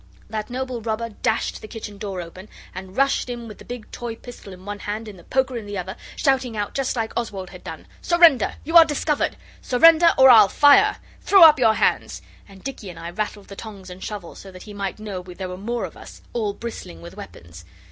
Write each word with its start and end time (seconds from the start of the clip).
That 0.31 0.49
noble 0.49 0.81
robber 0.81 1.09
dashed 1.09 1.61
the 1.61 1.67
kitchen 1.67 1.99
door 1.99 2.21
open, 2.21 2.49
and 2.73 2.97
rushed 2.97 3.29
in 3.29 3.47
with 3.47 3.59
the 3.59 3.65
big 3.65 3.91
toy 3.91 4.15
pistol 4.15 4.51
in 4.51 4.65
one 4.65 4.79
hand 4.79 5.07
and 5.07 5.19
the 5.19 5.23
poker 5.23 5.57
in 5.57 5.67
the 5.67 5.77
other, 5.77 5.95
shouting 6.15 6.57
out 6.57 6.73
just 6.73 6.95
like 6.95 7.13
Oswald 7.15 7.51
had 7.51 7.63
done 7.63 7.85
'Surrender! 8.01 8.55
You 8.63 8.77
are 8.77 8.83
discovered! 8.83 9.37
Surrender, 9.61 10.11
or 10.17 10.31
I'll 10.31 10.47
fire! 10.49 10.97
Throw 11.21 11.43
up 11.43 11.59
your 11.59 11.75
hands!' 11.75 12.23
And 12.49 12.63
Dicky 12.63 12.89
and 12.89 12.97
I 12.97 13.11
rattled 13.11 13.47
the 13.47 13.55
tongs 13.55 13.91
and 13.91 14.03
shovel 14.03 14.33
so 14.33 14.49
that 14.49 14.63
he 14.63 14.73
might 14.73 14.97
know 14.97 15.21
there 15.21 15.47
were 15.49 15.55
more 15.55 15.85
of 15.85 15.95
us, 15.95 16.23
all 16.33 16.53
bristling 16.53 17.03
with 17.03 17.15
weapons. 17.15 17.63